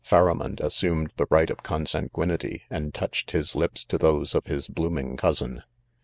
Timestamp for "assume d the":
0.61-1.27